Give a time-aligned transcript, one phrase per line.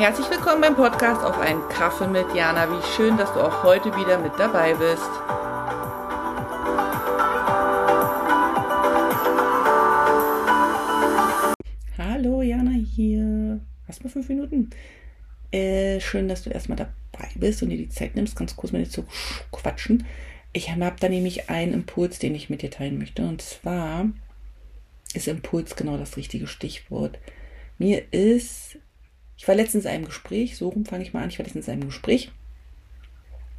[0.00, 2.66] Herzlich willkommen beim Podcast auf einen Kaffee mit Jana.
[2.70, 5.02] Wie schön, dass du auch heute wieder mit dabei bist.
[11.98, 13.60] Hallo Jana hier.
[13.86, 14.70] Hast du mal fünf Minuten?
[15.52, 18.86] Äh, schön, dass du erstmal dabei bist und dir die Zeit nimmst, ganz kurz mit
[18.86, 19.04] dir zu
[19.52, 20.06] quatschen.
[20.54, 23.20] Ich habe da nämlich einen Impuls, den ich mit dir teilen möchte.
[23.22, 24.08] Und zwar
[25.12, 27.18] ist Impuls genau das richtige Stichwort.
[27.76, 28.78] Mir ist
[29.40, 31.66] ich war letztens in einem Gespräch, so rum fange ich mal an, ich war letztens
[31.66, 32.30] in einem Gespräch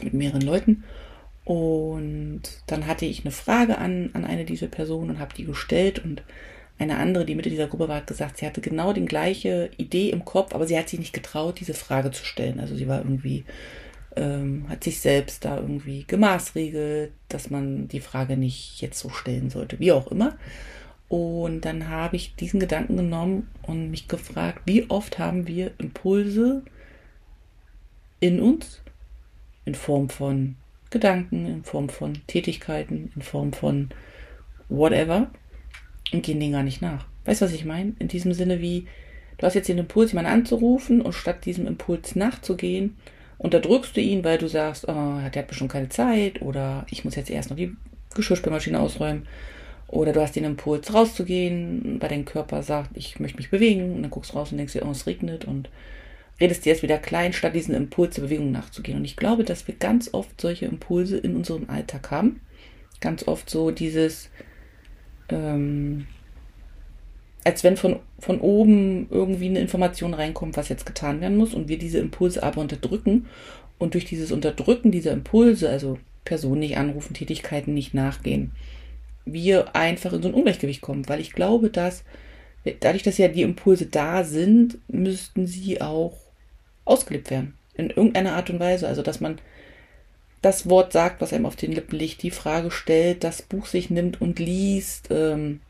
[0.00, 0.84] mit mehreren Leuten
[1.44, 5.98] und dann hatte ich eine Frage an, an eine dieser Personen und habe die gestellt
[5.98, 6.22] und
[6.78, 10.10] eine andere, die Mitte dieser Gruppe war, hat gesagt, sie hatte genau die gleiche Idee
[10.10, 12.60] im Kopf, aber sie hat sich nicht getraut, diese Frage zu stellen.
[12.60, 13.44] Also sie war irgendwie,
[14.14, 19.50] ähm, hat sich selbst da irgendwie gemaßregelt, dass man die Frage nicht jetzt so stellen
[19.50, 20.36] sollte, wie auch immer.
[21.08, 26.62] Und dann habe ich diesen Gedanken genommen und mich gefragt, wie oft haben wir Impulse
[28.20, 28.82] in uns
[29.64, 30.56] in Form von
[30.90, 33.90] Gedanken, in Form von Tätigkeiten, in Form von
[34.68, 35.30] whatever
[36.12, 37.06] und gehen denen gar nicht nach.
[37.24, 37.94] Weißt du, was ich meine?
[37.98, 38.86] In diesem Sinne wie,
[39.38, 42.96] du hast jetzt den Impuls, jemanden anzurufen und statt diesem Impuls nachzugehen,
[43.38, 47.16] unterdrückst du ihn, weil du sagst, oh, der hat bestimmt keine Zeit oder ich muss
[47.16, 47.76] jetzt erst noch die
[48.14, 49.26] Geschirrspülmaschine ausräumen
[49.88, 54.02] oder du hast den Impuls rauszugehen, weil dein Körper sagt, ich möchte mich bewegen und
[54.02, 55.68] dann guckst du raus und denkst dir, oh, es regnet und
[56.40, 58.98] redest dir jetzt wieder klein, statt diesen Impuls zur Bewegung nachzugehen.
[58.98, 62.40] Und ich glaube, dass wir ganz oft solche Impulse in unserem Alltag haben.
[63.00, 64.30] Ganz oft so dieses,
[65.28, 66.06] ähm,
[67.44, 71.68] als wenn von, von oben irgendwie eine Information reinkommt, was jetzt getan werden muss und
[71.68, 73.26] wir diese Impulse aber unterdrücken
[73.78, 78.52] und durch dieses Unterdrücken dieser Impulse, also Personen nicht anrufen, Tätigkeiten nicht nachgehen,
[79.24, 82.04] wir einfach in so ein Ungleichgewicht kommen, weil ich glaube, dass
[82.80, 86.16] dadurch, dass ja die Impulse da sind, müssten sie auch
[86.84, 87.54] ausgelebt werden.
[87.74, 88.86] In irgendeiner Art und Weise.
[88.86, 89.38] Also, dass man
[90.42, 93.90] das Wort sagt, was einem auf den Lippen liegt, die Frage stellt, das Buch sich
[93.90, 95.08] nimmt und liest.
[95.10, 95.60] Ähm,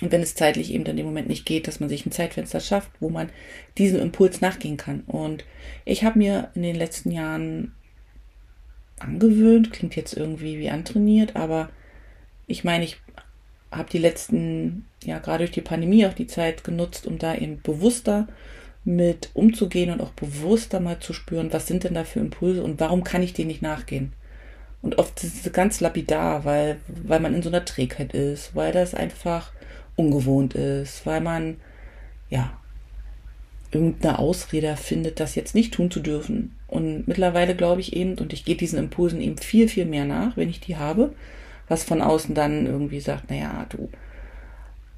[0.00, 2.60] und wenn es zeitlich eben dann im Moment nicht geht, dass man sich ein Zeitfenster
[2.60, 3.30] schafft, wo man
[3.76, 5.00] diesem Impuls nachgehen kann.
[5.06, 5.44] Und
[5.84, 7.74] ich habe mir in den letzten Jahren
[8.98, 11.70] angewöhnt, klingt jetzt irgendwie wie antrainiert, aber
[12.50, 12.98] ich meine, ich
[13.70, 17.62] habe die letzten, ja, gerade durch die Pandemie auch die Zeit genutzt, um da eben
[17.62, 18.26] bewusster
[18.84, 22.80] mit umzugehen und auch bewusster mal zu spüren, was sind denn da für Impulse und
[22.80, 24.12] warum kann ich denen nicht nachgehen.
[24.82, 28.72] Und oft ist es ganz lapidar, weil, weil man in so einer Trägheit ist, weil
[28.72, 29.52] das einfach
[29.94, 31.58] ungewohnt ist, weil man,
[32.30, 32.58] ja,
[33.70, 36.56] irgendeine Ausrede findet, das jetzt nicht tun zu dürfen.
[36.66, 40.36] Und mittlerweile glaube ich eben, und ich gehe diesen Impulsen eben viel, viel mehr nach,
[40.36, 41.12] wenn ich die habe,
[41.70, 43.88] was von außen dann irgendwie sagt, naja, du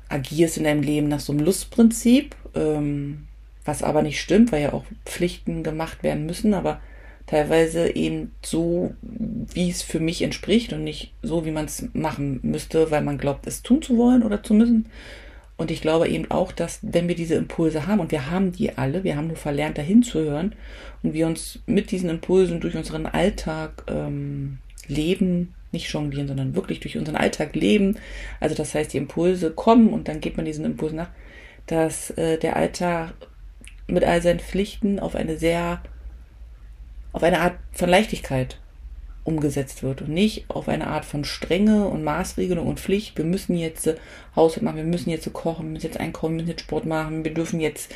[0.08, 3.26] agierst in deinem Leben nach so einem Lustprinzip, ähm,
[3.64, 6.80] was aber nicht stimmt, weil ja auch Pflichten gemacht werden müssen, aber
[7.26, 12.40] teilweise eben so, wie es für mich entspricht und nicht so, wie man es machen
[12.42, 14.86] müsste, weil man glaubt, es tun zu wollen oder zu müssen.
[15.58, 18.78] Und ich glaube eben auch, dass wenn wir diese Impulse haben, und wir haben die
[18.78, 20.54] alle, wir haben nur verlernt, dahin zu hören,
[21.02, 24.58] und wir uns mit diesen Impulsen durch unseren Alltag ähm,
[24.88, 27.96] leben, nicht jonglieren, sondern wirklich durch unseren Alltag leben.
[28.40, 31.10] Also das heißt, die Impulse kommen und dann geht man diesen Impulsen nach,
[31.66, 33.14] dass äh, der Alltag
[33.86, 35.82] mit all seinen Pflichten auf eine sehr,
[37.12, 38.58] auf eine Art von Leichtigkeit
[39.24, 43.16] umgesetzt wird und nicht auf eine Art von Strenge und Maßregelung und Pflicht.
[43.16, 43.96] Wir müssen jetzt äh,
[44.34, 47.24] Haushalt machen, wir müssen jetzt kochen, wir müssen jetzt einkaufen, wir müssen jetzt Sport machen,
[47.24, 47.94] wir dürfen jetzt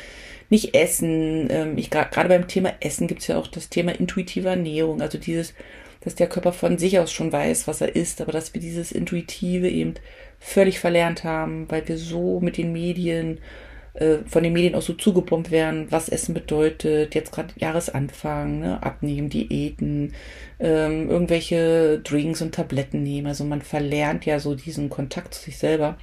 [0.49, 1.47] nicht essen.
[1.49, 5.17] Ähm, ich gerade beim Thema Essen gibt es ja auch das Thema intuitive Ernährung, also
[5.17, 5.53] dieses
[6.01, 8.91] dass der Körper von sich aus schon weiß, was er ist, aber dass wir dieses
[8.91, 9.95] Intuitive eben
[10.39, 13.39] völlig verlernt haben, weil wir so mit den Medien,
[13.93, 18.83] äh, von den Medien auch so zugepumpt werden, was Essen bedeutet, jetzt gerade Jahresanfang, ne,
[18.83, 20.13] abnehmen, Diäten,
[20.59, 23.27] ähm, irgendwelche Drinks und Tabletten nehmen.
[23.27, 25.97] Also man verlernt ja so diesen Kontakt zu sich selber.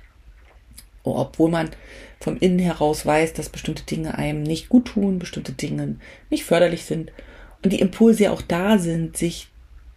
[1.05, 1.71] Obwohl man
[2.19, 5.97] vom Innen heraus weiß, dass bestimmte Dinge einem nicht gut tun, bestimmte Dinge
[6.31, 7.13] nicht förderlich sind
[7.63, 9.49] und die Impulse ja auch da sind, sich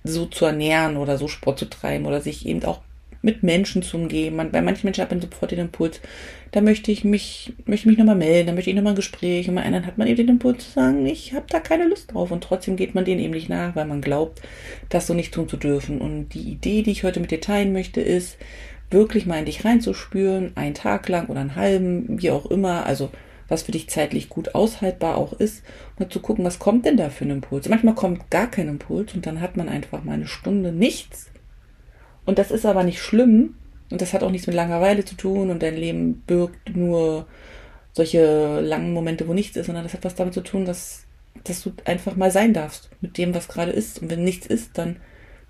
[0.08, 2.82] so zu ernähren oder so Sport zu treiben oder sich eben auch
[3.22, 4.38] mit Menschen zu umgeben.
[4.38, 6.00] Man, bei manchen Menschen hat man sofort den Impuls,
[6.52, 9.50] da möchte ich mich, möchte mich nochmal melden, da möchte ich nochmal ein Gespräch.
[9.50, 12.14] Und bei anderen hat man eben den Impuls zu sagen, ich habe da keine Lust
[12.14, 12.32] drauf.
[12.32, 14.42] Und trotzdem geht man denen eben nicht nach, weil man glaubt,
[14.90, 16.00] das so nicht tun zu dürfen.
[16.00, 18.38] Und die Idee, die ich heute mit dir teilen möchte, ist,
[18.90, 22.86] wirklich mal in dich reinzuspüren, einen Tag lang oder einen halben, wie auch immer.
[22.86, 23.12] Also
[23.48, 25.64] was für dich zeitlich gut aushaltbar auch ist,
[25.98, 27.70] mal zu gucken, was kommt denn da für ein Impuls.
[27.70, 31.30] Manchmal kommt gar kein Impuls und dann hat man einfach mal eine Stunde nichts.
[32.26, 33.56] Und das ist aber nicht schlimm
[33.90, 37.26] und das hat auch nichts mit Langeweile zu tun und dein Leben birgt nur
[37.94, 41.06] solche langen Momente, wo nichts ist, sondern das hat was damit zu tun, dass,
[41.44, 44.02] dass du einfach mal sein darfst mit dem, was gerade ist.
[44.02, 44.98] Und wenn nichts ist, dann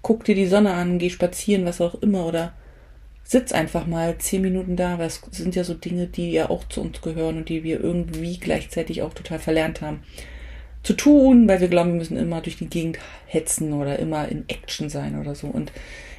[0.02, 2.54] guck dir die Sonne an, geh spazieren, was auch immer, oder
[3.28, 6.64] sitz einfach mal zehn Minuten da, weil es sind ja so Dinge, die ja auch
[6.70, 10.00] zu uns gehören und die wir irgendwie gleichzeitig auch total verlernt haben
[10.82, 14.48] zu tun, weil wir glauben, wir müssen immer durch die Gegend hetzen oder immer in
[14.48, 15.48] Action sein oder so.
[15.48, 15.74] Und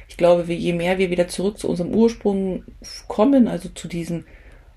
[0.07, 2.63] ich glaube, je mehr wir wieder zurück zu unserem Ursprung
[3.07, 4.25] kommen, also zu diesem,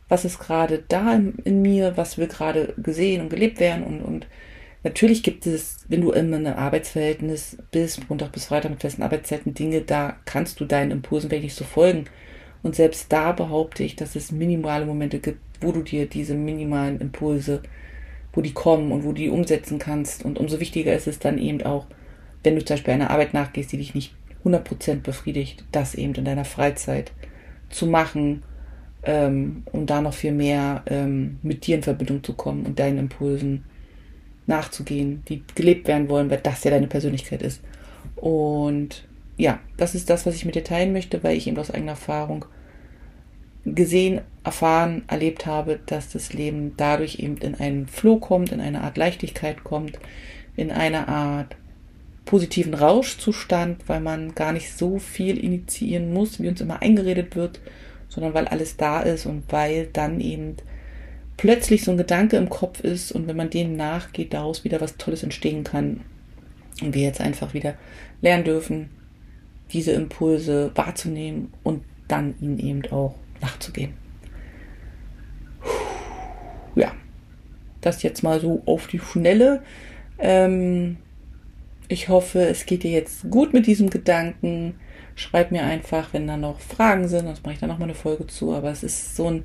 [0.08, 4.26] was ist gerade da in, mir, was will gerade gesehen und gelebt werden und, und
[4.84, 9.55] Natürlich gibt es, wenn du in einem Arbeitsverhältnis bist, Montag bis Freitag mit festen Arbeitszeiten,
[9.55, 12.06] Dinge, da kannst du deinen Impulsen vielleicht nicht so folgen.
[12.62, 17.00] Und selbst da behaupte ich, dass es minimale Momente gibt, wo du dir diese minimalen
[17.00, 17.62] Impulse,
[18.32, 20.25] wo die kommen und wo du die umsetzen kannst.
[20.25, 21.87] Und umso wichtiger ist es dann eben auch,
[22.43, 24.14] wenn du zum Beispiel einer Arbeit nachgehst, die dich nicht
[24.44, 27.12] 100% befriedigt, das eben in deiner Freizeit
[27.69, 28.43] zu machen,
[29.05, 32.99] ähm, um da noch viel mehr ähm, mit dir in Verbindung zu kommen und deinen
[32.99, 33.64] Impulsen
[34.47, 37.61] nachzugehen, die gelebt werden wollen, weil das ja deine Persönlichkeit ist.
[38.17, 39.05] Und
[39.37, 41.93] ja, das ist das, was ich mit dir teilen möchte, weil ich eben aus eigener
[41.93, 42.44] Erfahrung
[43.65, 48.83] gesehen, erfahren, erlebt habe, dass das Leben dadurch eben in einen Flow kommt, in eine
[48.83, 49.99] Art Leichtigkeit kommt,
[50.56, 51.56] in eine Art
[52.25, 57.61] positiven Rauschzustand, weil man gar nicht so viel initiieren muss, wie uns immer eingeredet wird,
[58.09, 60.56] sondern weil alles da ist und weil dann eben
[61.37, 64.96] plötzlich so ein Gedanke im Kopf ist und wenn man dem nachgeht, daraus wieder was
[64.96, 66.02] Tolles entstehen kann.
[66.81, 67.75] Und wir jetzt einfach wieder
[68.20, 68.90] lernen dürfen,
[69.73, 73.94] diese Impulse wahrzunehmen und dann ihnen eben auch nachzugehen.
[76.75, 76.93] Ja,
[77.81, 79.62] das jetzt mal so auf die Schnelle.
[80.19, 80.96] Ähm,
[81.88, 84.75] ich hoffe, es geht dir jetzt gut mit diesem Gedanken.
[85.14, 88.26] Schreib mir einfach, wenn da noch Fragen sind, sonst mache ich da nochmal eine Folge
[88.26, 88.55] zu.
[88.55, 89.44] Aber es ist so ein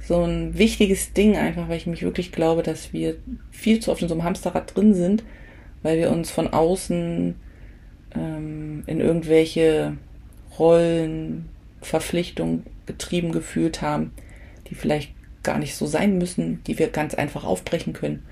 [0.00, 3.16] so ein wichtiges Ding einfach, weil ich mich wirklich glaube, dass wir
[3.50, 5.24] viel zu oft in so einem Hamsterrad drin sind,
[5.82, 7.34] weil wir uns von außen
[8.14, 9.96] ähm, in irgendwelche
[10.58, 11.48] Rollen,
[11.80, 14.12] Verpflichtungen getrieben gefühlt haben,
[14.68, 15.12] die vielleicht
[15.42, 18.24] gar nicht so sein müssen, die wir ganz einfach aufbrechen können.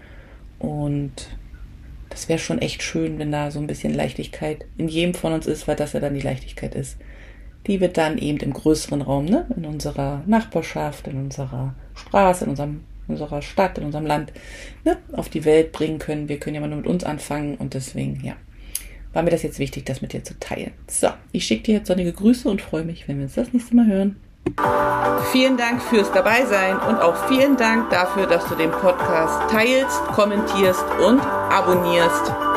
[0.58, 1.28] Und
[2.10, 5.46] das wäre schon echt schön, wenn da so ein bisschen Leichtigkeit in jedem von uns
[5.46, 6.96] ist, weil das ja dann die Leichtigkeit ist
[7.66, 12.50] die wir dann eben im größeren Raum, ne, in unserer Nachbarschaft, in unserer Straße, in
[12.50, 14.32] unserem, unserer Stadt, in unserem Land,
[14.84, 16.28] ne, auf die Welt bringen können.
[16.28, 18.34] Wir können ja mal nur mit uns anfangen und deswegen, ja,
[19.12, 20.72] war mir das jetzt wichtig, das mit dir zu teilen.
[20.88, 23.74] So, ich schicke dir jetzt sonnige Grüße und freue mich, wenn wir uns das nächste
[23.74, 24.16] Mal hören.
[25.32, 30.84] Vielen Dank fürs Dabeisein und auch vielen Dank dafür, dass du den Podcast teilst, kommentierst
[31.04, 32.55] und abonnierst.